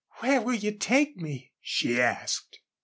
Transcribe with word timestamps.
"Where 0.17 0.41
will 0.41 0.55
you 0.55 0.75
take 0.75 1.15
me?" 1.15 1.51
she 1.61 2.01
asked. 2.01 2.57